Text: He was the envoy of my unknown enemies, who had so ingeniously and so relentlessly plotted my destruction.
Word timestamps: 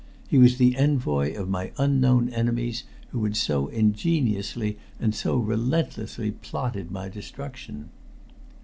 He 0.27 0.39
was 0.39 0.57
the 0.57 0.75
envoy 0.77 1.35
of 1.35 1.47
my 1.47 1.71
unknown 1.77 2.29
enemies, 2.29 2.85
who 3.09 3.23
had 3.23 3.37
so 3.37 3.67
ingeniously 3.67 4.79
and 4.99 5.13
so 5.13 5.37
relentlessly 5.37 6.31
plotted 6.31 6.89
my 6.89 7.07
destruction. 7.07 7.89